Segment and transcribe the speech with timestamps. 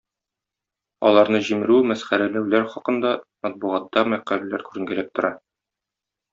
[1.09, 3.13] Аларны җимерү, мәсхәрәләүләр хакында
[3.47, 5.35] матбугатта мәкаләләр күренгәләп тора.